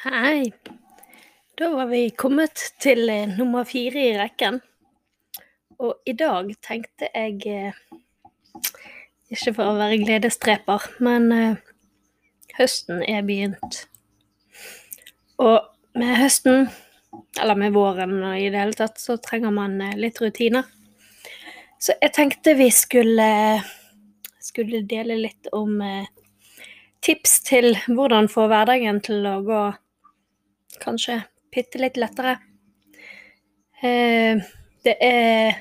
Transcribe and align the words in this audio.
Hei. 0.00 0.52
Da 1.58 1.66
var 1.74 1.90
vi 1.90 2.06
kommet 2.16 2.56
til 2.80 3.10
eh, 3.12 3.28
nummer 3.36 3.66
fire 3.68 4.00
i 4.00 4.12
rekken. 4.16 4.54
Og 5.76 5.98
i 6.08 6.14
dag 6.16 6.46
tenkte 6.64 7.10
jeg 7.12 7.42
eh, 7.44 7.82
Ikke 9.28 9.52
for 9.58 9.68
å 9.68 9.74
være 9.76 9.98
gledesdreper, 10.00 10.86
men 11.04 11.26
eh, 11.36 11.58
høsten 12.56 13.02
er 13.04 13.26
begynt. 13.28 13.82
Og 15.36 15.68
med 16.00 16.14
høsten, 16.22 16.70
eller 17.36 17.60
med 17.60 17.76
våren 17.76 18.16
og 18.22 18.38
i 18.40 18.48
det 18.48 18.56
hele 18.62 18.78
tatt, 18.80 18.96
så 18.96 19.18
trenger 19.20 19.52
man 19.52 19.76
litt 20.00 20.22
rutiner. 20.24 20.64
Så 21.76 21.98
jeg 22.00 22.16
tenkte 22.16 22.56
vi 22.56 22.70
skulle, 22.72 23.28
skulle 24.40 24.80
dele 24.80 25.20
litt 25.26 25.52
om 25.52 25.76
tips 27.04 27.38
til 27.52 27.74
hvordan 27.84 28.32
få 28.32 28.48
hverdagen 28.48 29.04
til 29.04 29.28
å 29.28 29.36
gå 29.44 29.62
kanskje 30.80 31.20
bitte 31.52 31.80
litt 31.82 31.98
lettere. 32.00 32.38
Eh, 33.82 34.40
det 34.84 34.96
er 35.04 35.60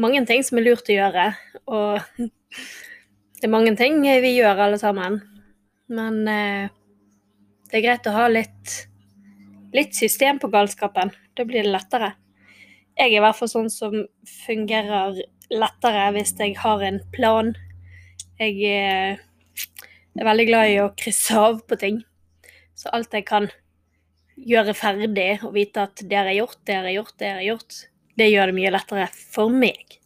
mange 0.00 0.22
ting 0.28 0.44
som 0.46 0.58
er 0.58 0.66
lurt 0.66 0.90
å 0.90 0.96
gjøre, 0.96 1.26
og 1.66 2.00
det 3.38 3.46
er 3.48 3.52
mange 3.52 3.74
ting 3.78 4.00
vi 4.02 4.36
gjør 4.36 4.66
alle 4.66 4.80
sammen. 4.82 5.20
Men 5.92 6.22
eh, 6.30 6.68
det 7.70 7.78
er 7.80 7.86
greit 7.86 8.08
å 8.10 8.14
ha 8.16 8.26
litt, 8.30 8.76
litt 9.74 9.94
system 9.94 10.40
på 10.42 10.50
galskapen. 10.52 11.12
Da 11.36 11.46
blir 11.46 11.66
det 11.66 11.74
lettere. 11.74 12.14
Jeg 12.96 13.10
er 13.10 13.18
i 13.18 13.22
hvert 13.22 13.36
fall 13.36 13.50
sånn 13.52 13.70
som 13.70 13.94
fungerer 14.46 15.18
lettere 15.52 16.08
hvis 16.16 16.34
jeg 16.38 16.56
har 16.62 16.82
en 16.86 17.02
plan. 17.14 17.52
Jeg 18.40 18.56
eh, 18.70 19.18
er 20.16 20.28
veldig 20.30 20.46
glad 20.48 20.72
i 20.72 20.80
å 20.82 20.92
krysse 20.96 21.36
av 21.38 21.60
på 21.68 21.78
ting. 21.80 22.00
Så 22.76 22.90
alt 22.92 23.14
jeg 23.14 23.26
kan 23.28 23.48
gjøre 24.36 24.74
ferdig 24.76 25.30
og 25.42 25.54
vite 25.56 25.86
at 25.86 26.02
det 26.04 26.18
har 26.18 26.28
jeg 26.30 26.42
gjort, 26.42 26.58
det 26.68 26.76
har 26.76 26.88
jeg 26.88 26.98
gjort, 27.00 27.14
det 27.18 27.28
har 27.30 27.40
jeg 27.40 27.52
gjort, 27.52 27.78
det 28.16 28.30
gjør 28.30 28.50
det 28.50 28.56
mye 28.56 28.72
lettere 28.74 29.06
for 29.12 29.52
meg. 29.52 29.98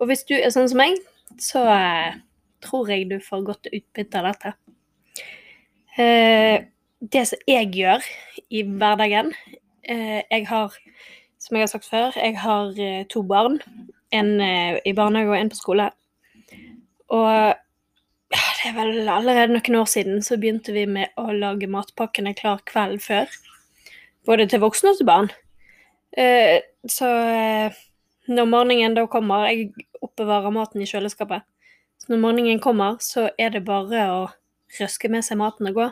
Og 0.00 0.08
hvis 0.10 0.24
du 0.28 0.34
er 0.36 0.52
sånn 0.52 0.68
som 0.70 0.80
meg, 0.80 0.96
så 1.40 1.64
eh, 1.70 2.20
tror 2.64 2.90
jeg 2.92 3.08
du 3.10 3.18
får 3.22 3.44
godt 3.46 3.70
utbytte 3.70 4.20
av 4.20 4.30
dette. 4.30 4.54
Eh, 6.00 6.56
det 7.04 7.24
som 7.30 7.44
jeg 7.48 7.70
gjør 7.76 8.06
i 8.50 8.64
hverdagen 8.66 9.28
eh, 9.86 10.22
Jeg 10.30 10.46
har, 10.48 10.74
som 11.38 11.56
jeg 11.56 11.66
har 11.66 11.70
sagt 11.70 11.86
før, 11.86 12.16
jeg 12.16 12.38
har 12.40 12.72
to 13.12 13.22
barn. 13.22 13.60
En 14.14 14.38
i 14.38 14.92
barnehage 14.94 15.32
og 15.32 15.36
en 15.36 15.50
på 15.50 15.58
skole. 15.58 15.88
Og 17.10 17.54
det 18.64 18.70
er 18.70 18.76
vel 18.78 19.08
allerede 19.12 19.52
noen 19.52 19.74
år 19.76 19.88
siden 19.92 20.22
så 20.24 20.38
begynte 20.40 20.72
vi 20.72 20.86
med 20.88 21.10
å 21.20 21.34
lage 21.36 21.68
matpakkene 21.68 22.30
klar 22.32 22.62
kvelden 22.64 23.00
før. 23.02 23.32
Både 24.24 24.46
til 24.48 24.62
voksne 24.62 24.94
og 24.94 24.96
til 24.96 25.08
barn. 25.08 25.26
Eh, 26.16 26.62
så 26.88 27.10
eh, 27.28 27.74
når 28.32 28.46
morgenen 28.48 28.94
da 28.96 29.02
kommer 29.10 29.50
Jeg 29.50 29.74
oppbevarer 30.00 30.54
maten 30.54 30.80
i 30.80 30.88
kjøleskapet. 30.88 31.44
Så 32.00 32.08
når 32.08 32.22
morgenen 32.22 32.62
kommer, 32.64 32.96
så 33.04 33.26
er 33.36 33.52
det 33.52 33.66
bare 33.66 34.06
å 34.14 34.22
røske 34.78 35.10
med 35.12 35.26
seg 35.26 35.42
maten 35.42 35.68
og 35.68 35.76
gå. 35.76 35.90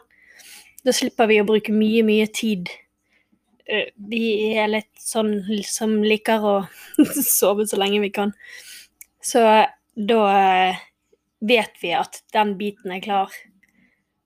Da 0.81 0.95
slipper 0.97 1.29
vi 1.29 1.43
å 1.43 1.49
bruke 1.49 1.75
mye, 1.77 2.01
mye 2.09 2.31
tid. 2.33 2.73
Vi 3.69 4.25
er 4.57 4.73
litt 4.73 4.97
sånn 4.97 5.43
som 5.69 5.99
liker 6.01 6.41
å 6.41 6.57
sove 7.37 7.69
så 7.69 7.77
lenge 7.77 8.01
vi 8.01 8.15
kan. 8.17 8.33
Så 9.21 9.45
da 9.93 10.23
vet 11.43 11.77
vi 11.83 11.93
at 11.97 12.23
den 12.35 12.55
biten 12.59 12.95
er 12.95 13.03
klar. 13.05 13.35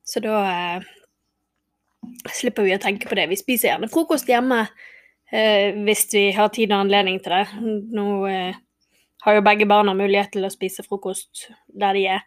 Så 0.07 0.21
da 0.25 0.37
slipper 2.31 2.67
vi 2.67 2.77
å 2.77 2.83
tenke 2.83 3.09
på 3.09 3.17
det. 3.19 3.29
Vi 3.33 3.41
spiser 3.41 3.73
gjerne 3.73 3.91
frokost 3.91 4.29
hjemme 4.31 4.67
hvis 5.27 6.05
vi 6.13 6.29
har 6.37 6.53
tid 6.55 6.71
og 6.71 6.85
anledning 6.85 7.19
til 7.19 7.35
det. 7.35 7.47
Nå 7.97 8.07
har 9.27 9.35
jo 9.35 9.43
begge 9.43 9.67
barna 9.67 9.95
mulighet 9.97 10.37
til 10.37 10.47
å 10.47 10.53
spise 10.53 10.85
frokost 10.87 11.49
der 11.67 11.99
de 11.99 12.05
er. 12.19 12.23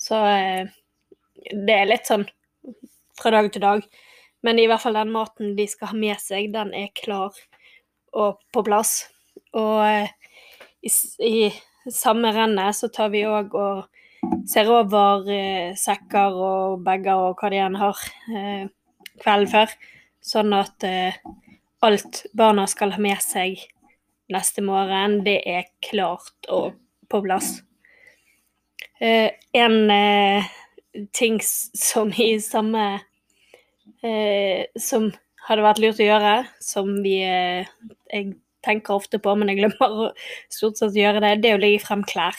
Så 0.00 0.18
det 1.52 1.76
er 1.76 1.86
litt 1.86 2.08
sånn 2.08 2.26
fra 3.20 3.30
dag 3.36 3.52
til 3.54 3.62
dag. 3.62 3.84
Men 4.42 4.58
i 4.58 4.66
hvert 4.66 4.82
fall 4.82 4.98
den 4.98 5.12
maten 5.14 5.54
de 5.54 5.68
skal 5.70 5.92
ha 5.92 5.98
med 5.98 6.18
seg, 6.18 6.50
den 6.54 6.72
er 6.74 6.90
klar 6.98 7.36
og 8.18 8.40
på 8.50 8.64
plass. 8.66 9.04
Og 9.54 9.86
i, 10.82 10.90
i 11.22 11.92
samme 11.92 12.32
rennet 12.34 12.74
så 12.74 12.90
tar 12.90 13.12
vi 13.14 13.22
òg 13.28 13.54
og 13.54 13.86
ser 14.48 14.70
over 14.72 15.28
eh, 15.32 15.74
sekker 15.78 16.38
og 16.48 16.84
bager 16.86 17.28
og 17.28 17.40
hva 17.40 17.50
de 17.52 17.60
enn 17.62 17.78
har 17.80 17.98
eh, 18.32 18.64
kvelden 19.22 19.50
før, 19.52 19.74
sånn 20.22 20.56
at 20.56 20.86
eh, 20.88 21.18
alt 21.82 22.24
barna 22.36 22.66
skal 22.70 22.94
ha 22.94 23.02
med 23.02 23.20
seg 23.24 23.60
neste 24.32 24.64
morgen, 24.64 25.20
det 25.26 25.40
er 25.48 25.68
klart 25.84 26.48
og 26.48 26.78
på 27.10 27.20
plass. 27.24 27.58
en 29.02 29.78
ting 31.12 31.40
som 31.42 32.12
i 32.12 32.36
samme 32.40 33.00
eh, 34.04 34.68
Som 34.78 35.10
hadde 35.48 35.64
vært 35.64 35.82
lurt 35.82 36.00
å 36.00 36.06
gjøre, 36.06 36.34
som 36.62 36.94
vi 37.04 37.18
eh, 37.26 37.68
Jeg 38.12 38.34
tenker 38.62 38.94
ofte 38.94 39.18
på, 39.18 39.34
men 39.34 39.50
jeg 39.50 39.62
glemmer 39.62 39.96
å 40.06 40.10
stort 40.52 40.78
sett 40.78 40.96
gjøre 40.98 41.22
det, 41.24 41.38
det 41.42 41.50
er 41.50 41.58
å 41.58 41.62
legge 41.62 41.82
frem 41.82 42.04
klær. 42.06 42.36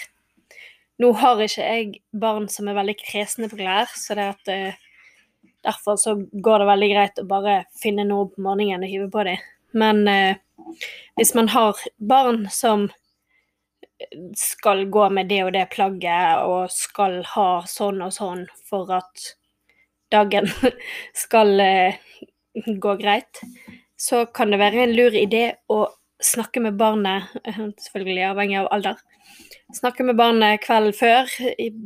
Nå 1.01 1.09
har 1.17 1.41
ikke 1.41 1.65
jeg 1.65 2.01
barn 2.21 2.45
som 2.51 2.69
er 2.69 2.77
veldig 2.77 2.95
kresne 3.01 3.49
på 3.49 3.57
klær, 3.59 3.89
så 3.97 4.17
det 4.17 4.27
at 4.35 4.51
eh, 4.53 4.81
derfor 5.65 5.97
så 5.97 6.15
går 6.17 6.61
det 6.61 6.69
veldig 6.69 6.89
greit 6.91 7.21
å 7.21 7.29
bare 7.29 7.55
finne 7.79 8.05
noe 8.07 8.29
på 8.29 8.43
morgenen 8.45 8.85
og 8.85 8.91
hive 8.91 9.09
på 9.13 9.25
dem. 9.27 9.41
Men 9.73 10.03
eh, 10.07 10.41
hvis 11.17 11.33
man 11.37 11.49
har 11.53 11.79
barn 11.97 12.45
som 12.53 12.89
skal 14.35 14.85
gå 14.91 15.07
med 15.09 15.29
det 15.31 15.43
og 15.45 15.53
det 15.55 15.69
plagget 15.71 16.43
og 16.43 16.71
skal 16.73 17.21
ha 17.33 17.47
sånn 17.69 18.01
og 18.03 18.13
sånn 18.13 18.45
for 18.67 18.91
at 18.93 19.29
dagen 20.13 20.49
skal 21.23 21.55
eh, 21.63 21.97
gå 22.53 22.95
greit, 22.99 23.41
så 23.97 24.25
kan 24.25 24.51
det 24.51 24.61
være 24.61 24.83
en 24.83 24.95
lur 24.97 25.15
idé 25.15 25.45
å 25.71 25.85
snakke 26.23 26.61
med 26.63 26.77
barnet, 26.79 27.31
selvfølgelig 27.85 28.29
avhengig 28.29 28.61
av 28.61 28.71
alder. 28.75 29.01
Snakke 29.73 30.03
med 30.05 30.19
barnet 30.19 30.61
kvelden 30.61 30.93
før, 30.93 31.29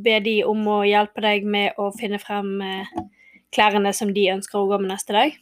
be 0.04 0.18
de 0.20 0.42
om 0.44 0.66
å 0.68 0.82
hjelpe 0.84 1.22
deg 1.24 1.46
med 1.48 1.78
å 1.80 1.86
finne 1.96 2.18
frem 2.20 2.50
eh, 2.60 2.90
klærne 3.56 3.94
som 3.96 4.10
de 4.12 4.26
ønsker 4.34 4.60
å 4.60 4.68
gå 4.68 4.80
med 4.82 4.92
neste 4.92 5.16
dag. 5.16 5.38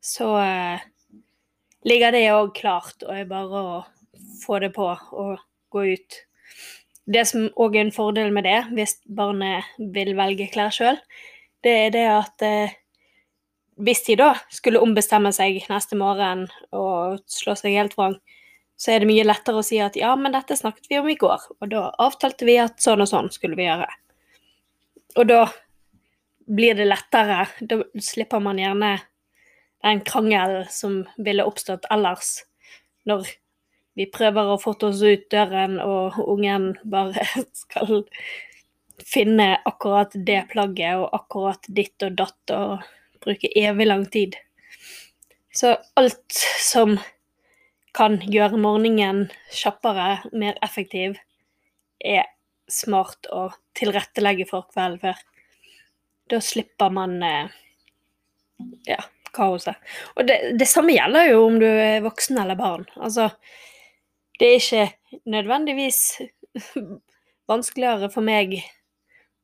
Så 0.00 0.30
eh, 0.40 0.86
ligger 1.84 2.16
det 2.16 2.22
òg 2.32 2.54
klart, 2.56 3.04
og 3.04 3.12
er 3.12 3.28
bare 3.28 3.60
å 3.60 3.82
få 4.40 4.62
det 4.64 4.72
på 4.72 4.88
og 4.88 5.42
gå 5.74 5.84
ut. 5.92 6.18
Det 7.04 7.26
som 7.28 7.50
òg 7.60 7.76
er 7.76 7.90
en 7.90 7.92
fordel 7.92 8.32
med 8.32 8.48
det, 8.48 8.62
hvis 8.72 8.96
barnet 9.04 9.68
vil 9.92 10.14
velge 10.16 10.48
klær 10.54 10.72
sjøl, 10.72 10.96
det 11.64 11.74
er 11.82 11.92
det 11.92 12.06
at 12.08 12.46
eh, 12.48 12.78
hvis 13.84 14.00
de 14.08 14.16
da 14.22 14.32
skulle 14.48 14.80
ombestemme 14.80 15.34
seg 15.36 15.60
neste 15.68 16.00
morgen 16.00 16.46
og 16.72 17.20
slå 17.28 17.52
seg 17.58 17.76
helt 17.76 18.00
vrang, 18.00 18.16
så 18.76 18.92
er 18.92 19.02
det 19.02 19.08
mye 19.08 19.26
lettere 19.26 19.60
å 19.60 19.66
si 19.66 19.78
at 19.82 19.96
ja, 19.98 20.12
men 20.18 20.34
dette 20.34 20.56
snakket 20.58 20.88
vi 20.90 20.98
om 20.98 21.08
i 21.10 21.18
går, 21.18 21.44
og 21.60 21.70
da 21.70 21.88
avtalte 22.02 22.46
vi 22.48 22.58
at 22.62 22.82
sånn 22.82 23.04
og 23.04 23.10
sånn 23.10 23.30
skulle 23.34 23.58
vi 23.58 23.68
gjøre. 23.68 23.86
Og 25.14 25.28
da 25.30 25.44
blir 26.50 26.74
det 26.74 26.88
lettere. 26.88 27.46
Da 27.60 27.80
slipper 28.02 28.42
man 28.42 28.58
gjerne 28.58 28.96
den 29.84 30.00
krangelen 30.04 30.66
som 30.72 31.02
ville 31.16 31.46
oppstått 31.46 31.86
ellers, 31.92 32.38
når 33.08 33.28
vi 33.94 34.08
prøver 34.10 34.50
å 34.50 34.58
få 34.58 34.74
oss 34.88 35.02
ut 35.04 35.28
døren, 35.30 35.78
og 35.80 36.18
ungen 36.18 36.72
bare 36.82 37.26
skal 37.62 38.02
finne 39.04 39.54
akkurat 39.66 40.14
det 40.14 40.44
plagget 40.52 40.98
og 40.98 41.14
akkurat 41.16 41.66
ditt 41.68 42.02
og 42.06 42.18
datt 42.18 42.54
og 42.54 42.84
bruke 43.24 43.50
evig 43.58 43.86
lang 43.88 44.04
tid. 44.10 44.36
Så 45.54 45.76
alt 45.98 46.42
som 46.60 46.96
kan 47.94 48.18
gjøre 48.26 48.58
morgenen 48.60 49.28
kjappere, 49.54 50.24
mer 50.34 50.58
effektiv, 50.64 51.18
er 52.04 52.26
smart 52.70 53.28
å 53.32 53.48
tilrettelegge 53.78 54.46
for 54.48 54.66
kvelden 54.72 55.00
før. 55.02 55.20
Da 56.32 56.40
slipper 56.42 56.92
man 56.94 57.18
eh, 57.22 57.52
ja, 58.88 59.00
kaoset. 59.36 59.76
Og 60.16 60.26
det, 60.28 60.38
det 60.58 60.68
samme 60.68 60.94
gjelder 60.96 61.30
jo 61.30 61.44
om 61.46 61.58
du 61.60 61.68
er 61.68 62.04
voksen 62.04 62.40
eller 62.40 62.58
barn. 62.58 62.86
Altså, 62.96 63.30
det 64.40 64.48
er 64.48 64.62
ikke 64.62 65.20
nødvendigvis 65.30 66.00
vanskeligere 67.50 68.10
for 68.12 68.26
meg 68.26 68.56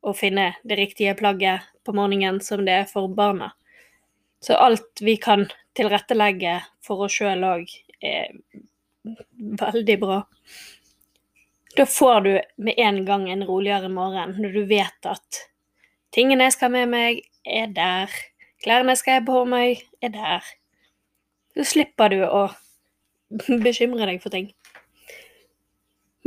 å 0.01 0.15
finne 0.17 0.51
det 0.65 0.79
riktige 0.79 1.15
plagget 1.17 1.69
på 1.85 1.93
morgenen 1.95 2.41
som 2.43 2.65
det 2.65 2.81
er 2.81 2.89
for 2.89 3.11
barna. 3.13 3.51
Så 4.41 4.57
alt 4.57 5.03
vi 5.05 5.15
kan 5.21 5.45
tilrettelegge 5.77 6.57
for 6.81 7.05
oss 7.05 7.19
sjøl 7.19 7.45
òg, 7.45 7.69
er 8.01 8.33
veldig 9.61 9.97
bra. 10.01 10.21
Da 11.77 11.85
får 11.87 12.21
du 12.25 12.31
med 12.57 12.73
en 12.77 13.05
gang 13.05 13.29
en 13.31 13.45
roligere 13.47 13.89
morgen, 13.89 14.35
når 14.41 14.55
du 14.57 14.65
vet 14.67 15.07
at 15.07 15.41
tingene 16.11 16.49
jeg 16.49 16.57
skal 16.57 16.71
ha 16.71 16.81
med 16.81 16.91
meg, 16.91 17.21
er 17.45 17.71
der. 17.71 18.11
Klærne 18.61 18.93
jeg 18.93 19.01
skal 19.01 19.19
ha 19.19 19.25
på 19.25 19.43
meg, 19.49 19.85
er 20.03 20.13
der. 20.13 20.51
Så 21.55 21.65
slipper 21.73 22.11
du 22.11 22.19
å 22.27 22.45
bekymre 23.65 24.09
deg 24.09 24.21
for 24.23 24.33
ting. 24.33 24.51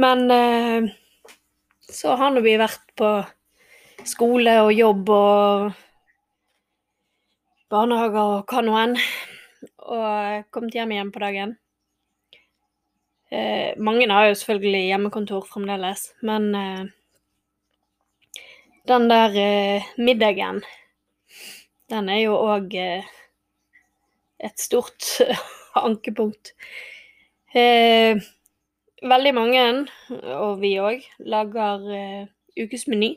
Men 0.01 0.27
eh, 0.33 0.91
så 1.87 2.17
har 2.19 2.33
nå 2.35 2.43
vi 2.43 2.57
vært 2.59 2.87
på 2.99 3.11
skole 4.09 4.57
og 4.65 4.73
jobb 4.75 5.11
og 5.15 5.75
barnehager 7.73 8.39
og 8.39 8.51
hva 8.51 8.65
nå 8.65 8.75
enn, 8.81 8.97
og 9.85 10.49
kommet 10.55 10.77
hjem 10.77 10.97
igjen 10.97 11.13
på 11.15 11.23
dagen. 11.23 11.55
Eh, 13.35 13.75
mange 13.83 14.07
har 14.11 14.29
jo 14.29 14.35
selvfølgelig 14.39 14.85
hjemmekontor 14.91 15.47
fremdeles, 15.49 16.05
men 16.23 16.45
eh, 16.55 16.85
den 18.87 19.09
der 19.11 19.39
eh, 19.41 19.89
middagen, 19.99 20.61
den 21.91 22.11
er 22.13 22.21
jo 22.21 22.37
òg 22.39 22.77
eh, 22.79 23.09
et 24.39 24.61
stort 24.61 25.09
ankepunkt. 25.87 26.53
Eh, 27.55 28.23
veldig 29.03 29.35
mange, 29.35 29.65
og 30.37 30.61
vi 30.63 30.77
òg, 30.83 31.03
lager 31.19 31.89
eh, 31.99 32.23
ukesmeny. 32.61 33.17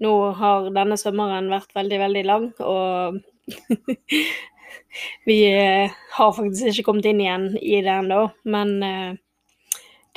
Nå 0.00 0.14
har 0.38 0.70
denne 0.72 0.96
sommeren 0.96 1.52
vært 1.52 1.76
veldig, 1.76 2.00
veldig 2.06 2.24
lang, 2.30 2.48
og 2.64 3.20
vi 5.28 5.40
eh, 5.52 5.92
har 6.16 6.32
faktisk 6.36 6.70
ikke 6.70 6.86
kommet 6.90 7.08
inn 7.10 7.22
igjen 7.22 7.50
i 7.58 7.80
det 7.84 7.96
ennå. 7.96 8.22
Men 8.50 8.76
eh, 8.86 9.10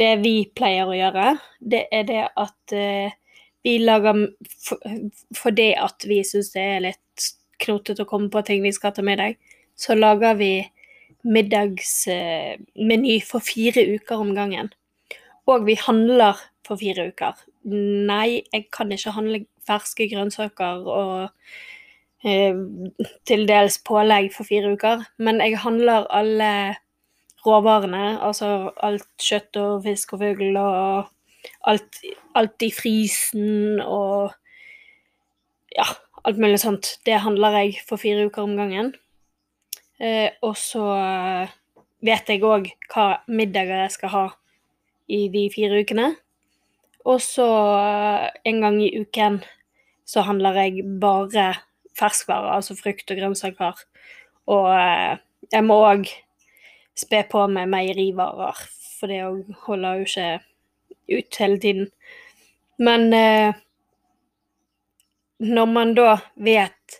det 0.01 0.13
vi 0.23 0.35
pleier 0.55 0.89
å 0.89 0.97
gjøre, 0.97 1.35
det 1.59 1.85
er 1.93 2.07
det 2.09 2.21
at 2.29 2.75
eh, 2.77 3.15
vi 3.63 3.77
lager 3.79 4.25
for, 4.59 4.77
for 5.37 5.55
det 5.55 5.71
at 5.79 6.03
vi 6.09 6.19
syns 6.27 6.51
det 6.55 6.63
er 6.75 6.85
litt 6.89 7.27
knotete 7.63 8.03
å 8.03 8.09
komme 8.09 8.29
på 8.31 8.43
ting 8.45 8.63
vi 8.65 8.73
skal 8.75 8.91
til 8.95 9.07
middag, 9.07 9.37
så 9.79 9.95
lager 9.95 10.35
vi 10.39 10.53
middagsmeny 11.23 13.19
for 13.23 13.43
fire 13.43 13.85
uker 13.95 14.19
om 14.19 14.33
gangen. 14.35 14.73
Og 15.47 15.65
vi 15.67 15.77
handler 15.79 16.39
for 16.67 16.79
fire 16.79 17.07
uker. 17.11 17.39
Nei, 17.63 18.43
jeg 18.51 18.67
kan 18.75 18.91
ikke 18.91 19.15
handle 19.15 19.45
ferske 19.67 20.09
grønnsaker 20.11 20.83
og 20.83 21.29
til 22.23 23.41
dels 23.49 23.77
pålegg 23.83 24.29
for 24.31 24.47
fire 24.47 24.71
uker, 24.71 25.03
men 25.19 25.41
jeg 25.43 25.59
handler 25.59 26.07
alle 26.07 26.51
råvarene, 27.43 28.21
altså 28.23 28.71
alt 28.79 29.09
kjøtt 29.19 29.59
og 29.59 29.83
fisk 29.83 30.15
og 30.15 30.23
fugl 30.23 30.55
og 30.59 31.09
alt, 31.67 31.99
alt 32.39 32.63
i 32.63 32.71
frysen 32.71 33.81
og 33.83 34.31
ja, 35.75 35.87
alt 36.23 36.39
mulig 36.39 36.61
sånt. 36.63 36.97
Det 37.05 37.19
handler 37.25 37.59
jeg 37.59 37.81
for 37.87 37.99
fire 37.99 38.29
uker 38.29 38.45
om 38.45 38.55
gangen. 38.57 38.93
Eh, 39.99 40.31
og 40.41 40.55
så 40.59 40.85
vet 42.03 42.29
jeg 42.29 42.43
òg 42.43 42.69
hva 42.93 43.07
middager 43.27 43.83
jeg 43.85 43.95
skal 43.97 44.13
ha 44.13 44.25
i 45.11 45.27
de 45.33 45.47
fire 45.53 45.83
ukene. 45.83 46.13
Og 47.03 47.19
så 47.23 47.49
eh, 47.81 48.29
en 48.49 48.63
gang 48.63 48.79
i 48.83 48.93
uken 49.01 49.41
så 50.07 50.23
handler 50.27 50.63
jeg 50.63 50.87
bare 51.01 51.51
ferskvarer, 51.97 52.51
altså 52.55 52.75
frukt 52.77 53.11
og 53.11 53.19
grønnsaker. 53.19 53.83
Og 54.53 54.69
eh, 54.75 55.17
jeg 55.53 55.65
må 55.65 55.79
òg 55.85 56.09
spe 56.97 57.23
på 57.29 57.45
med 57.51 57.71
meierivarer, 57.71 58.59
for 58.99 59.11
det 59.11 59.21
holder 59.65 60.01
jo 60.01 60.07
ikke 60.07 60.29
ut 61.19 61.39
hele 61.39 61.59
tiden. 61.59 61.87
Men 62.79 63.13
eh, 63.13 63.53
når 65.43 65.65
man 65.69 65.93
da 65.97 66.17
vet 66.35 66.99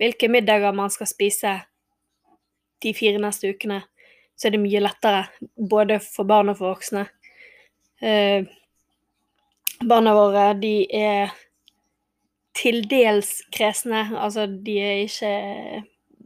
hvilke 0.00 0.28
middager 0.28 0.74
man 0.76 0.92
skal 0.92 1.08
spise 1.08 1.52
de 2.82 2.92
fire 2.94 3.20
neste 3.22 3.50
ukene, 3.54 3.80
så 4.36 4.48
er 4.48 4.56
det 4.56 4.60
mye 4.60 4.82
lettere 4.84 5.24
både 5.56 5.98
for 6.04 6.28
barn 6.28 6.52
og 6.52 6.58
for 6.58 6.74
voksne. 6.74 7.06
Eh, 8.04 8.44
barna 9.80 10.12
våre, 10.16 10.50
de 10.60 10.74
er 10.92 11.32
til 12.56 12.82
dels 12.88 13.38
kresne. 13.54 14.06
Altså, 14.16 14.46
de 14.46 14.78
er 14.80 15.04
ikke 15.04 15.32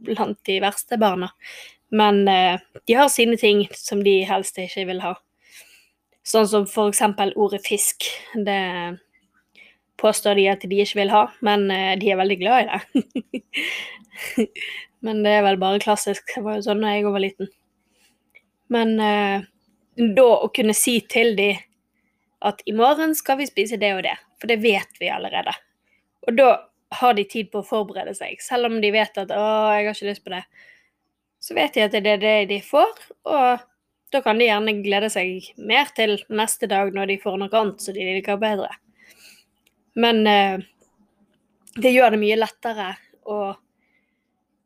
blant 0.07 0.39
de 0.47 0.57
verste 0.63 0.97
barna. 1.01 1.31
Men 1.91 2.23
eh, 2.31 2.59
de 2.87 2.95
har 2.95 3.11
sine 3.11 3.37
ting 3.37 3.65
som 3.75 4.03
de 4.03 4.21
helst 4.27 4.59
ikke 4.61 4.87
vil 4.89 5.01
ha. 5.03 5.15
Sånn 6.23 6.47
som 6.47 6.67
for 6.69 6.91
eksempel 6.91 7.33
ordet 7.35 7.63
fisk. 7.65 8.07
Det 8.33 8.61
påstår 10.01 10.39
de 10.39 10.47
at 10.49 10.63
de 10.65 10.81
ikke 10.81 11.01
vil 11.01 11.13
ha, 11.13 11.25
men 11.45 11.67
eh, 11.73 11.95
de 11.99 12.11
er 12.11 12.19
veldig 12.21 12.37
glad 12.41 12.63
i 12.63 12.69
det. 12.69 13.41
men 15.05 15.21
det 15.25 15.35
er 15.37 15.43
vel 15.45 15.59
bare 15.61 15.81
klassisk. 15.83 16.31
Det 16.35 16.45
var 16.45 16.59
jo 16.59 16.69
sånn 16.69 16.85
da 16.85 16.95
jeg 16.95 17.09
var 17.09 17.25
liten. 17.25 17.51
Men 18.71 18.95
eh, 19.03 19.49
da 20.15 20.29
å 20.39 20.47
kunne 20.55 20.77
si 20.77 21.01
til 21.11 21.35
de 21.37 21.51
at 22.41 22.63
i 22.65 22.73
morgen 22.73 23.13
skal 23.17 23.37
vi 23.37 23.49
spise 23.49 23.77
det 23.77 23.91
og 23.97 24.05
det, 24.07 24.15
for 24.39 24.49
det 24.49 24.61
vet 24.63 25.01
vi 25.01 25.11
allerede. 25.13 25.53
Og 26.27 26.37
da 26.37 26.49
har 26.99 27.15
de 27.15 27.23
tid 27.25 27.49
på 27.51 27.61
å 27.61 27.67
forberede 27.67 28.13
seg, 28.17 28.41
selv 28.43 28.67
om 28.67 28.81
de 28.83 28.91
vet 28.91 29.17
at 29.17 29.31
'å, 29.31 29.45
jeg 29.73 29.85
har 29.87 29.95
ikke 29.95 30.09
lyst 30.09 30.25
på 30.25 30.33
det'. 30.33 30.45
Så 31.41 31.55
vet 31.55 31.73
de 31.73 31.81
at 31.81 31.91
det 31.91 32.05
er 32.05 32.17
det 32.21 32.49
de 32.49 32.59
får, 32.61 32.91
og 33.25 33.59
da 34.11 34.21
kan 34.21 34.37
de 34.37 34.45
gjerne 34.45 34.83
glede 34.83 35.09
seg 35.09 35.53
mer 35.57 35.89
til 35.95 36.19
neste 36.29 36.67
dag 36.67 36.93
når 36.93 37.07
de 37.07 37.17
får 37.17 37.37
noe 37.39 37.57
annet 37.57 37.81
som 37.81 37.95
de 37.95 38.05
liker 38.05 38.37
bedre. 38.37 38.69
Men 39.95 40.27
eh, 40.27 40.59
det 41.75 41.93
gjør 41.95 42.11
det 42.11 42.19
mye 42.21 42.39
lettere 42.39 42.97
å 43.23 43.55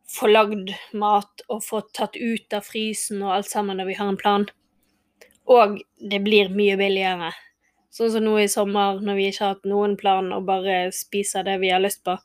få 0.09 0.27
lagd 0.27 0.73
mat 0.93 1.45
og 1.49 1.63
få 1.63 1.81
tatt 1.93 2.17
ut 2.17 2.53
av 2.53 2.65
frysen 2.65 3.21
og 3.23 3.33
alt 3.37 3.49
sammen 3.49 3.77
når 3.77 3.91
vi 3.91 3.97
har 3.99 4.09
en 4.11 4.17
plan. 4.17 4.45
Og 5.45 5.79
det 6.01 6.21
blir 6.25 6.49
mye 6.49 6.77
billigere 6.79 7.31
Sånn 7.95 8.11
som 8.11 8.25
nå 8.25 8.33
i 8.41 8.47
sommer, 8.51 8.97
når 8.99 9.15
vi 9.15 9.25
ikke 9.31 9.43
har 9.45 9.53
hatt 9.53 9.67
noen 9.71 9.93
plan 9.95 10.27
og 10.35 10.47
bare 10.49 10.89
spiser 10.91 11.45
det 11.47 11.59
vi 11.61 11.69
har 11.71 11.79
lyst 11.79 12.01
på, 12.03 12.17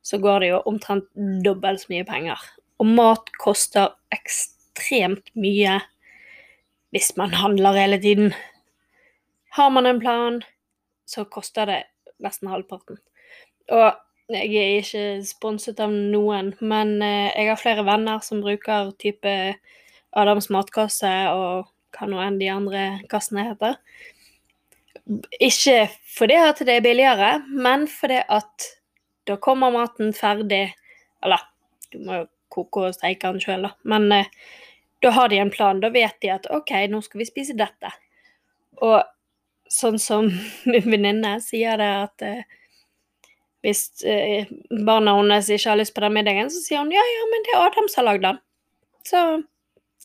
så 0.00 0.16
går 0.16 0.40
det 0.40 0.48
jo 0.54 0.60
omtrent 0.70 1.08
dobbelt 1.44 1.82
så 1.82 1.90
mye 1.92 2.06
penger. 2.08 2.40
Og 2.80 2.88
mat 2.88 3.28
koster 3.36 3.90
ekstremt 4.16 5.28
mye 5.36 5.76
hvis 6.94 7.12
man 7.20 7.36
handler 7.36 7.76
hele 7.76 7.98
tiden. 8.00 8.32
Har 9.58 9.68
man 9.70 9.86
en 9.86 10.00
plan, 10.00 10.40
så 11.04 11.26
koster 11.28 11.68
det 11.68 11.80
nesten 12.24 12.48
halvparten. 12.48 12.96
Og 13.70 13.90
jeg 14.30 14.56
er 14.56 14.78
ikke 14.78 15.04
sponset 15.26 15.82
av 15.84 15.92
noen, 15.92 16.54
men 16.62 16.96
eh, 17.02 17.28
jeg 17.34 17.50
har 17.50 17.60
flere 17.60 17.84
venner 17.84 18.22
som 18.24 18.40
bruker 18.40 18.94
type 19.02 19.34
Adams 20.16 20.48
matkasse 20.54 21.12
og 21.34 21.68
hva 21.92 22.08
nå 22.08 22.24
enn 22.24 22.40
de 22.40 22.48
andre 22.50 22.84
kassene 23.10 23.50
heter. 23.50 23.76
Ikke 25.40 25.88
fordi 26.16 26.36
at 26.38 26.60
det 26.66 26.76
er 26.76 26.84
billigere, 26.84 27.30
men 27.48 27.86
fordi 27.90 28.20
at 28.28 28.66
da 29.28 29.36
kommer 29.36 29.72
maten 29.74 30.14
ferdig 30.16 30.74
Eller, 31.22 31.42
du 31.92 31.98
må 32.00 32.22
jo 32.22 32.28
koke 32.50 32.86
og 32.88 32.94
steike 32.96 33.28
den 33.28 33.42
sjøl, 33.42 33.66
da. 33.66 33.74
Men 33.84 34.06
eh, 34.14 34.30
da 35.04 35.10
har 35.14 35.28
de 35.28 35.38
en 35.38 35.52
plan. 35.52 35.80
Da 35.82 35.90
vet 35.92 36.16
de 36.24 36.32
at 36.32 36.48
OK, 36.50 36.72
nå 36.90 37.02
skal 37.04 37.20
vi 37.20 37.26
spise 37.28 37.56
dette. 37.58 37.92
Og 38.80 39.02
sånn 39.70 40.00
som 40.02 40.30
min 40.70 40.88
venninne 40.88 41.36
sier 41.44 41.78
det 41.80 41.90
at 42.06 42.26
eh, 42.26 42.48
hvis 43.60 43.84
eh, 44.08 44.48
barna 44.86 45.18
hennes 45.18 45.50
ikke 45.52 45.74
har 45.74 45.80
lyst 45.80 45.94
på 45.94 46.04
den 46.04 46.16
middagen, 46.16 46.48
så 46.52 46.62
sier 46.64 46.80
hun 46.80 46.92
ja, 46.94 47.04
ja, 47.04 47.26
men 47.30 47.44
det 47.44 47.54
er 47.54 47.66
Adam 47.66 47.90
som 47.92 48.02
har 48.02 48.08
lagd 48.08 48.24
den. 48.24 48.40
Så 49.06 49.24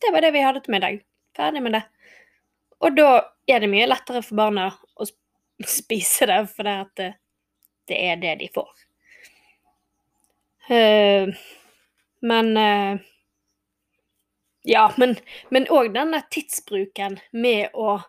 det 0.03 0.11
var 0.11 0.25
det 0.25 0.33
vi 0.35 0.43
hadde 0.43 0.63
til 0.65 0.75
middag. 0.75 0.99
Ferdig 1.35 1.63
med 1.63 1.77
det. 1.77 1.85
Og 2.83 2.97
da 2.97 3.09
er 3.47 3.61
det 3.61 3.69
mye 3.71 3.87
lettere 3.87 4.23
for 4.25 4.39
barna 4.39 4.69
å 4.73 5.07
spise 5.65 6.27
det, 6.29 6.39
for 6.51 6.67
det, 6.67 6.75
at 6.85 7.01
det, 7.01 7.11
det 7.89 7.99
er 8.09 8.21
det 8.21 8.33
de 8.41 8.49
får. 8.55 8.71
Uh, 10.65 11.35
men 12.25 12.55
uh, 12.57 13.03
Ja, 14.65 14.87
men 14.97 15.67
òg 15.69 15.91
denne 15.93 16.23
tidsbruken 16.33 17.19
med 17.37 17.75
å 17.77 17.99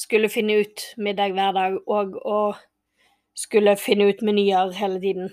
skulle 0.00 0.30
finne 0.32 0.62
ut 0.62 0.86
middag 0.96 1.34
hver 1.36 1.52
dag 1.52 1.76
og 1.84 2.16
å 2.24 2.40
skulle 3.36 3.76
finne 3.76 4.08
ut 4.08 4.22
menyer 4.24 4.72
hele 4.78 4.96
tiden, 5.02 5.28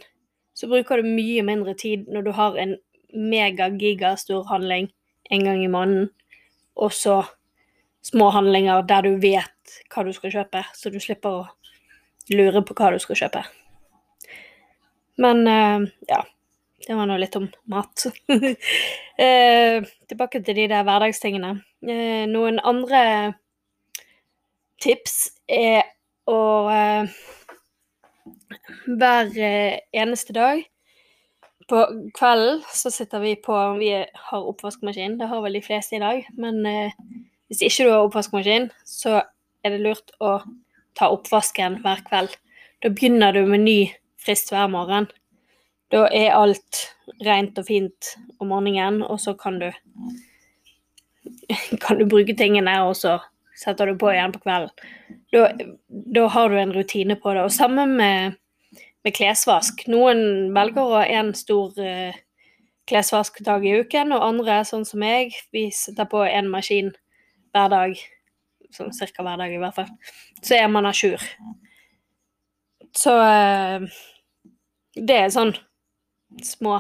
så 0.54 0.68
bruker 0.68 1.00
du 1.00 1.08
mye 1.08 1.44
mindre 1.48 1.76
tid 1.78 2.08
når 2.12 2.28
du 2.28 2.32
har 2.36 2.60
en 2.60 2.76
mega-gigastor 3.16 4.44
handling 4.50 4.90
en 5.32 5.48
gang 5.48 5.64
i 5.64 5.72
måneden, 5.72 6.10
og 6.76 6.92
så 6.96 7.22
små 8.08 8.30
handlinger 8.36 8.86
der 8.88 9.06
du 9.06 9.18
vet 9.22 9.78
hva 9.92 10.06
du 10.08 10.14
skal 10.16 10.34
kjøpe, 10.34 10.64
så 10.76 10.92
du 10.94 11.00
slipper 11.04 11.42
å 11.42 11.46
lure 12.34 12.64
på 12.66 12.76
hva 12.78 12.92
du 12.94 13.00
skal 13.04 13.20
kjøpe. 13.20 13.44
Men 15.24 15.48
eh, 15.50 15.88
ja, 16.10 16.22
det 16.88 16.96
var 16.96 17.10
nå 17.10 17.18
litt 17.20 17.36
om 17.40 17.48
mat. 17.72 18.08
eh, 19.26 19.84
tilbake 20.08 20.44
til 20.46 20.62
de 20.62 20.70
der 20.72 20.86
hverdagstingene. 20.88 21.58
Eh, 21.88 22.24
noen 22.30 22.62
andre 22.64 23.02
tips 24.84 25.18
er 25.50 25.84
å 26.30 26.40
eh, 26.72 27.18
hver 28.88 29.32
eh, 29.36 29.80
eneste 29.96 30.36
dag 30.36 30.64
på 31.68 31.82
kvelden 32.16 32.62
så 32.72 32.92
sitter 32.92 33.20
vi 33.20 33.36
på 33.44 33.56
Vi 33.80 33.90
har 34.30 34.50
oppvaskmaskin, 34.52 35.18
det 35.20 35.28
har 35.28 35.42
vel 35.44 35.58
de 35.58 35.62
fleste 35.62 35.98
i 35.98 36.00
dag. 36.04 36.28
Men 36.40 36.66
eh, 36.66 36.94
hvis 37.48 37.64
ikke 37.64 37.86
du 37.86 37.92
har 37.94 38.06
oppvaskmaskin, 38.06 38.70
så 38.86 39.22
er 39.64 39.76
det 39.76 39.84
lurt 39.84 40.12
å 40.24 40.40
ta 40.98 41.10
oppvasken 41.14 41.80
hver 41.84 42.04
kveld. 42.08 42.36
Da 42.84 42.92
begynner 42.94 43.34
du 43.36 43.46
med 43.48 43.64
ny 43.64 43.80
frist 44.22 44.52
hver 44.52 44.68
morgen. 44.72 45.08
Da 45.94 46.06
er 46.12 46.36
alt 46.36 46.84
rent 47.24 47.58
og 47.60 47.70
fint 47.70 48.14
om 48.42 48.52
morgenen, 48.52 49.02
og 49.06 49.22
så 49.24 49.34
kan 49.40 49.62
du 49.62 49.70
kan 51.84 52.00
du 52.00 52.06
bruke 52.10 52.36
tingene, 52.38 52.76
og 52.84 52.96
så 53.00 53.18
setter 53.58 53.90
du 53.90 53.98
på 54.00 54.12
igjen 54.12 54.34
på 54.36 54.44
kvelden. 54.44 54.74
Da, 55.34 55.48
da 55.88 56.28
har 56.34 56.52
du 56.52 56.60
en 56.60 56.76
rutine 56.76 57.18
på 57.20 57.34
det. 57.34 57.46
Og 57.48 57.56
samme 57.56 57.88
med, 57.90 58.38
med 59.04 59.16
klesvask. 59.16 59.88
Noen 59.92 60.54
velger 60.56 60.84
å 60.84 61.00
ha 61.00 61.06
én 61.08 61.34
stor 61.36 61.74
uh, 61.80 62.16
klesvaskdag 62.88 63.66
i 63.66 63.76
uken, 63.82 64.14
og 64.16 64.26
andre, 64.28 64.62
sånn 64.68 64.86
som 64.88 65.02
meg, 65.04 65.36
vi 65.56 65.68
setter 65.76 66.08
på 66.12 66.24
en 66.28 66.52
maskin 66.52 66.94
hver 67.54 67.72
dag. 67.74 68.04
Sånn 68.74 68.94
cirka 68.96 69.24
hver 69.24 69.40
dag, 69.40 69.54
i 69.54 69.62
hvert 69.62 69.78
fall. 69.78 69.90
Så 70.42 70.58
er 70.58 70.68
man 70.72 70.88
a 70.90 70.94
jour. 70.96 71.24
Så 72.98 73.14
uh, 73.14 73.86
det 74.98 75.18
er 75.24 75.34
sånn 75.34 75.54
små 76.44 76.80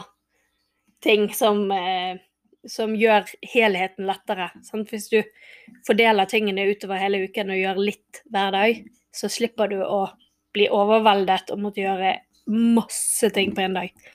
ting 1.03 1.29
som, 1.33 1.69
eh, 1.71 2.17
som 2.67 2.95
gjør 2.97 3.27
helheten 3.53 4.07
lettere. 4.09 4.49
Sant? 4.65 4.89
Hvis 4.91 5.09
du 5.11 5.21
fordeler 5.87 6.29
tingene 6.29 6.67
utover 6.71 6.99
hele 7.01 7.23
uken 7.27 7.53
og 7.53 7.61
gjør 7.61 7.81
litt 7.91 8.21
hver 8.33 8.51
dag, 8.55 8.81
så 9.13 9.29
slipper 9.31 9.71
du 9.71 9.79
å 9.85 10.07
bli 10.55 10.67
overveldet 10.73 11.51
og 11.53 11.61
måtte 11.61 11.83
gjøre 11.83 12.17
masse 12.49 13.29
ting 13.35 13.53
på 13.55 13.63
en 13.65 13.77
dag. 13.77 14.07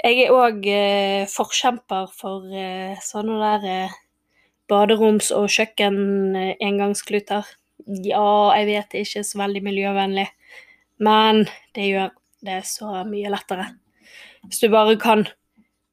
Jeg 0.00 0.22
er 0.24 0.32
òg 0.32 0.64
eh, 0.72 1.28
forkjemper 1.28 2.08
for 2.16 2.48
eh, 2.56 2.96
sånne 3.04 3.36
der 3.42 3.66
eh, 3.68 3.98
baderoms- 4.70 5.32
og 5.34 5.48
kjøkken-engangskluter. 5.50 7.44
Ja, 8.06 8.54
jeg 8.58 8.66
vet 8.68 8.90
det 8.92 9.00
er 9.00 9.08
ikke 9.08 9.26
så 9.26 9.40
veldig 9.40 9.62
miljøvennlig, 9.66 10.28
men 11.02 11.44
det 11.76 11.90
gjør 11.90 12.10
det 12.46 12.62
så 12.68 13.02
mye 13.08 13.32
lettere. 13.32 13.66
Hvis 14.46 14.62
du 14.62 14.70
bare 14.72 14.96
kan 15.00 15.26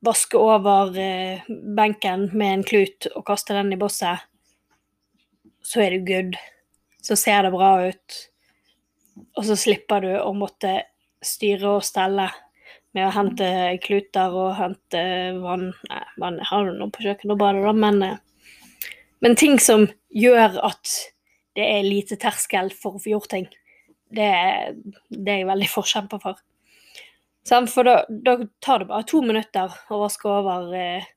vaske 0.05 0.37
over 0.39 0.95
eh, 0.99 1.43
benken 1.75 2.29
med 2.37 2.53
en 2.53 2.65
klut 2.67 3.09
og 3.15 3.25
kaste 3.27 3.55
den 3.57 3.73
i 3.73 3.79
bosset, 3.79 4.23
så 5.65 5.83
er 5.83 5.97
du 5.97 6.05
good. 6.07 6.37
Så 7.03 7.17
ser 7.19 7.43
det 7.43 7.51
bra 7.55 7.71
ut. 7.89 8.19
Og 9.37 9.47
så 9.47 9.57
slipper 9.59 10.03
du 10.05 10.11
å 10.19 10.31
måtte 10.37 10.79
styre 11.25 11.77
og 11.77 11.85
stelle 11.85 12.29
med 12.95 13.07
å 13.07 13.13
hente 13.13 13.47
kluter 13.83 14.33
og 14.33 14.55
hente 14.57 15.01
vann 15.41 15.69
Nei, 15.89 16.03
vann 16.21 16.39
har 16.49 16.67
du 16.67 16.77
nå 16.77 16.87
på 16.93 17.03
kjøkkenet 17.05 17.33
og 17.35 17.41
badet, 17.41 17.65
da, 17.65 17.73
men, 17.75 18.01
eh, 18.05 18.36
men 19.23 19.37
ting 19.39 19.59
som 19.59 19.87
gjør 20.13 20.59
at 20.67 20.97
det 21.57 21.65
er 21.65 21.87
lite 21.87 22.17
terskel 22.21 22.69
for 22.75 22.97
å 22.97 23.01
få 23.01 23.15
gjort 23.15 23.31
ting, 23.33 23.47
det, 24.13 24.27
det 25.09 25.33
er 25.33 25.41
jeg 25.41 25.49
veldig 25.49 25.69
forkjemper 25.71 26.21
for. 26.23 26.43
For 27.47 27.87
da, 27.87 28.01
da, 28.09 28.37
tar 28.63 28.83
det 28.83 28.89
bare 28.89 29.07
to 29.07 29.21
minutter 29.23 29.73
å 29.89 30.01
vaske 30.01 30.27
over 30.27 30.73
eh, 30.75 31.07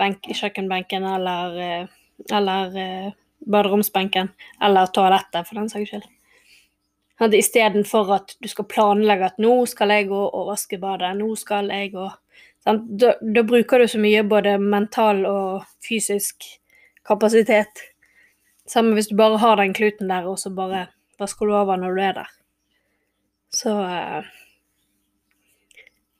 benk, 0.00 0.24
kjøkkenbenken 0.32 1.04
eller, 1.04 1.56
eh, 1.60 1.96
eller 2.32 2.78
eh, 2.80 3.08
baderomsbenken. 3.44 4.32
Eller 4.64 4.92
toalettet, 4.92 5.44
for 5.44 5.60
den 5.60 5.68
saks 5.72 5.92
skyld. 5.92 6.06
Istedenfor 7.36 8.12
at 8.16 8.34
du 8.40 8.48
skal 8.48 8.68
planlegge 8.68 9.30
at 9.30 9.38
nå 9.40 9.52
skal 9.68 9.92
jeg 9.94 10.08
gå 10.10 10.22
og 10.26 10.50
vaske 10.50 10.80
badet, 10.80 11.14
nå 11.16 11.30
skal 11.40 11.70
jeg 11.72 11.94
gå 11.94 12.08
da, 12.66 12.74
da, 13.20 13.42
bruker 13.46 13.78
du 13.78 13.88
så 13.88 14.00
mye 14.02 14.24
både 14.26 14.56
mental 14.58 15.22
og 15.30 15.66
fysisk 15.86 16.44
kapasitet. 17.06 17.82
Samme 18.66 18.96
hvis 18.96 19.10
du 19.10 19.16
bare 19.18 19.38
har 19.38 19.60
den 19.60 19.74
kluten 19.74 20.10
der, 20.10 20.26
og 20.26 20.38
så 20.42 20.50
bare 20.50 20.86
vasker 21.20 21.46
du 21.46 21.54
over 21.54 21.78
når 21.80 21.94
du 21.94 22.02
er 22.02 22.16
der. 22.18 22.32
Så 23.54 23.72
eh, 23.82 24.32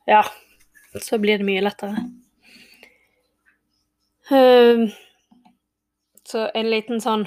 ja, 0.07 0.23
så 1.03 1.19
blir 1.19 1.39
det 1.39 1.49
mye 1.49 1.65
lettere. 1.65 2.07
Uh, 4.31 4.89
så 6.27 6.49
en 6.55 6.71
liten 6.71 7.03
sånn 7.03 7.27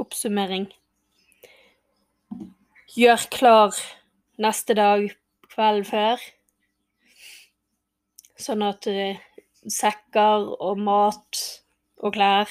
oppsummering. 0.00 0.66
Gjør 2.96 3.28
klar 3.32 3.78
neste 4.40 4.76
dag 4.76 5.06
kvelden 5.52 5.86
før, 5.88 6.24
sånn 8.40 8.64
at 8.66 8.88
uh, 8.92 9.22
sekker 9.72 10.50
og 10.56 10.82
mat 10.84 11.44
og 12.02 12.12
klær 12.12 12.50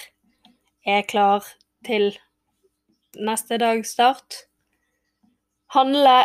er 0.86 1.02
klar 1.02 1.46
til 1.86 2.18
neste 3.16 3.58
dags 3.58 3.94
start. 3.96 4.46
Handle 5.74 6.24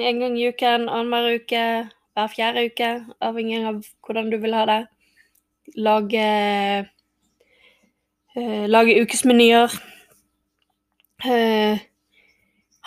en 0.00 0.20
gang 0.20 0.38
i 0.38 0.48
uken, 0.48 0.88
annenhver 0.88 1.38
uke, 1.38 1.64
hver 2.12 2.32
fjerde 2.32 2.66
uke, 2.68 2.90
avhengig 3.20 3.62
av 3.68 3.80
hvordan 4.04 4.30
du 4.32 4.38
vil 4.42 4.56
ha 4.56 4.66
det. 4.68 4.80
Lage 5.76 6.26
uh, 8.36 8.66
Lage 8.68 8.98
ukesmenyer. 9.02 9.72
Uh, 11.24 11.78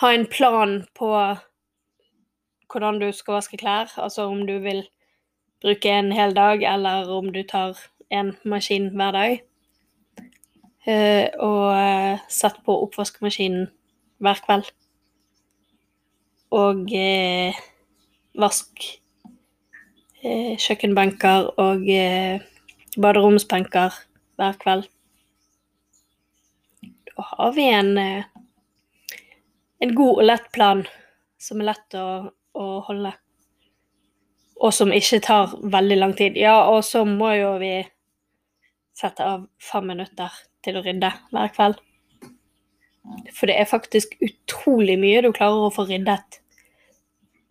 ha 0.02 0.12
en 0.12 0.26
plan 0.26 0.82
på 0.94 1.10
hvordan 2.70 3.00
du 3.00 3.08
skal 3.12 3.38
vaske 3.38 3.56
klær, 3.56 3.92
altså 3.96 4.26
om 4.28 4.44
du 4.46 4.58
vil 4.60 4.84
bruke 5.62 5.88
en 5.90 6.12
hel 6.12 6.34
dag, 6.36 6.62
eller 6.62 7.08
om 7.10 7.32
du 7.32 7.42
tar 7.48 7.78
en 8.10 8.34
maskin 8.44 8.90
hver 8.94 9.12
dag. 9.16 9.38
Uh, 10.86 11.26
og 11.42 12.20
satt 12.30 12.60
på 12.62 12.74
oppvaskmaskinen 12.86 13.70
hver 14.22 14.42
kveld 14.44 14.70
og 16.54 16.92
eh, 16.94 17.56
vask 18.38 18.84
eh, 20.22 20.54
kjøkkenbenker 20.60 21.50
og 21.62 21.88
eh, 21.90 22.44
baderomsbenker 22.96 23.98
hver 24.38 24.58
kveld. 24.62 24.86
Da 27.16 27.26
har 27.32 27.52
vi 27.56 27.66
en, 27.72 27.92
eh, 27.98 28.24
en 29.82 29.94
god 29.94 30.22
og 30.22 30.28
lett 30.30 30.50
plan 30.52 30.84
som 31.40 31.60
er 31.60 31.72
lett 31.72 31.98
å, 31.98 32.06
å 32.54 32.66
holde. 32.86 33.12
Og 34.56 34.72
som 34.72 34.92
ikke 34.94 35.20
tar 35.20 35.52
veldig 35.60 35.98
lang 35.98 36.14
tid. 36.16 36.36
Ja, 36.40 36.62
og 36.70 36.84
så 36.84 37.04
må 37.04 37.34
jo 37.36 37.56
vi 37.60 37.74
sette 38.96 39.24
av 39.24 39.44
fem 39.60 39.86
minutter 39.92 40.32
til 40.64 40.78
å 40.78 40.84
rydde 40.84 41.10
hver 41.30 41.52
kveld. 41.54 41.80
For 43.36 43.46
det 43.48 43.58
er 43.60 43.70
faktisk 43.70 44.16
utrolig 44.24 44.96
mye 44.98 45.22
du 45.22 45.30
klarer 45.36 45.68
å 45.68 45.74
få 45.74 45.86
ryddet 45.86 46.40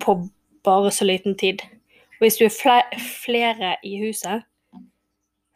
på 0.03 0.17
bare 0.65 0.91
så 0.91 1.07
liten 1.07 1.37
tid. 1.39 1.61
Og 2.17 2.25
hvis 2.25 2.39
du 2.39 2.45
er 2.47 2.85
flere 2.99 3.75
i 3.85 3.95
huset, 4.01 4.43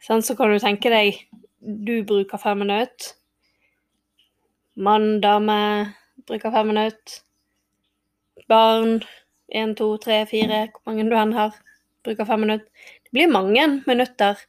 så 0.00 0.36
kan 0.36 0.52
du 0.52 0.60
tenke 0.62 0.92
deg 0.92 1.18
du 1.60 2.00
bruker 2.08 2.40
fem 2.40 2.62
minutter. 2.62 3.16
Mann, 4.80 5.20
dame 5.20 5.58
bruker 6.26 6.54
fem 6.54 6.70
minutter. 6.72 7.20
Barn 8.48 9.02
én, 9.52 9.74
to, 9.76 9.96
tre, 10.00 10.22
fire, 10.30 10.68
hvor 10.72 10.86
mange 10.88 11.04
du 11.10 11.16
enn 11.18 11.34
har, 11.36 11.52
bruker 12.06 12.24
fem 12.24 12.46
minutter. 12.46 12.88
Det 13.04 13.12
blir 13.12 13.32
mange 13.32 13.66
minutter 13.86 14.40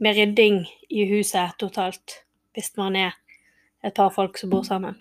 med 0.00 0.16
rydding 0.16 0.62
i 0.88 1.04
huset 1.10 1.56
totalt, 1.60 2.22
hvis 2.56 2.72
man 2.80 2.96
er 2.96 3.16
et 3.84 3.94
par 3.96 4.12
folk 4.14 4.38
som 4.40 4.50
bor 4.52 4.64
sammen. 4.66 4.96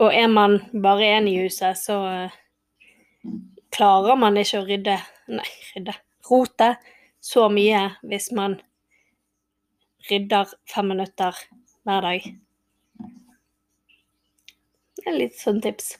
Og 0.00 0.14
er 0.14 0.28
man 0.30 0.60
bare 0.72 1.10
én 1.18 1.28
i 1.28 1.36
huset, 1.42 1.78
så 1.78 1.98
eh, 2.08 2.36
klarer 3.74 4.18
man 4.18 4.38
ikke 4.40 4.62
å 4.62 4.68
rydde 4.68 4.98
Nei, 5.32 5.46
rydde 5.76 5.94
rote 6.26 6.72
så 7.22 7.46
mye 7.52 7.82
hvis 8.10 8.32
man 8.34 8.56
rydder 10.10 10.50
fem 10.68 10.90
minutter 10.90 11.36
hver 11.86 12.08
dag. 12.08 12.32
det 15.02 15.10
er 15.10 15.18
litt 15.18 15.38
sånn 15.38 15.60
tips. 15.62 15.96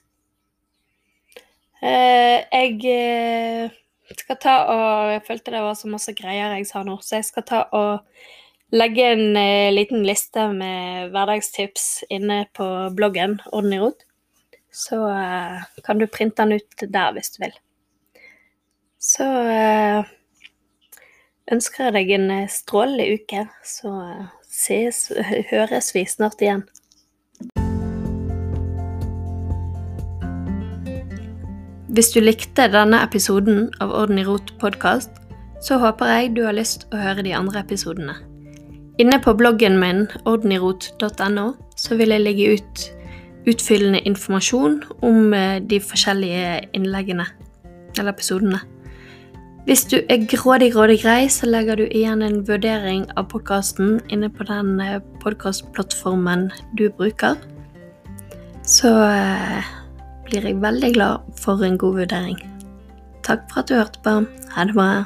Eh, 1.82 2.42
jeg 2.54 2.76
eh, 2.86 3.72
skal 4.20 4.38
ta 4.42 4.54
og 4.68 5.10
Jeg 5.12 5.24
følte 5.26 5.54
det 5.54 5.64
var 5.64 5.74
så 5.78 5.90
masse 5.90 6.12
greier 6.18 6.56
jeg 6.56 6.68
sa 6.68 6.82
nå, 6.86 6.98
så 7.02 7.18
jeg 7.20 7.28
skal 7.28 7.44
ta 7.48 7.64
og 7.72 8.04
legge 8.72 9.04
en 9.12 9.36
eh, 9.36 9.72
liten 9.72 10.04
liste 10.06 10.46
med 10.52 11.12
hverdagstips 11.12 12.04
inne 12.12 12.46
på 12.56 12.66
bloggen 12.96 13.38
Orden 13.52 13.76
i 13.76 13.80
rot. 13.82 14.06
Så 14.72 15.02
eh, 15.08 15.60
kan 15.84 16.00
du 16.00 16.06
printe 16.08 16.42
den 16.42 16.56
ut 16.56 16.86
der 16.88 17.12
hvis 17.12 17.34
du 17.34 17.42
vil. 17.44 17.56
Så 19.02 19.26
eh, 19.52 20.12
ønsker 21.52 21.88
jeg 21.88 21.96
deg 21.98 22.14
en 22.16 22.30
strålende 22.48 23.18
uke, 23.18 23.46
så 23.66 23.92
eh, 24.06 24.30
ses, 24.48 25.08
høres 25.52 25.92
vi 25.96 26.06
snart 26.08 26.40
igjen. 26.40 26.64
Hvis 31.92 32.08
du 32.14 32.22
likte 32.22 32.70
denne 32.72 33.02
episoden 33.04 33.66
av 33.84 33.90
Orden 33.92 34.16
i 34.16 34.22
rot 34.24 34.54
podkast, 34.62 35.10
så 35.60 35.76
håper 35.76 36.08
jeg 36.08 36.30
du 36.38 36.46
har 36.46 36.54
lyst 36.56 36.86
å 36.88 36.96
høre 36.96 37.20
de 37.26 37.34
andre 37.36 37.60
episodene. 37.60 38.14
Inne 38.96 39.18
på 39.20 39.34
bloggen 39.36 39.76
min 39.76 40.06
ordenirot.no 40.24 41.44
så 41.76 41.98
vil 42.00 42.14
jeg 42.14 42.24
legge 42.24 42.46
ut 42.56 42.84
utfyllende 43.52 44.00
informasjon 44.08 44.78
om 45.04 45.36
eh, 45.36 45.58
de 45.60 45.82
forskjellige 45.84 46.62
innleggene, 46.78 47.28
eller 47.98 48.14
episodene. 48.14 48.62
Hvis 49.68 49.84
du 49.92 49.98
er 50.00 50.24
grådig, 50.32 50.72
grådig 50.72 51.02
grei, 51.04 51.28
så 51.28 51.50
legger 51.50 51.76
du 51.76 51.84
igjen 51.90 52.24
en 52.24 52.40
vurdering 52.48 53.04
av 53.20 53.28
podkasten 53.34 53.98
inne 54.08 54.32
på 54.32 54.48
den 54.48 54.80
eh, 54.80 54.96
podkastplattformen 55.20 56.48
du 56.80 56.88
bruker. 56.96 57.36
Så 58.64 58.96
eh, 59.12 59.72
blir 60.32 60.48
jeg 60.48 60.62
veldig 60.62 60.94
glad 60.94 61.16
for 61.36 61.64
en 61.64 61.78
god 61.78 61.98
vurdering. 62.00 62.38
Takk 63.22 63.44
for 63.50 63.60
at 63.60 63.68
du 63.68 63.74
hørte 63.76 64.00
på. 64.04 64.24
Ha 64.56 64.64
det 64.64 64.74
bra. 64.74 65.04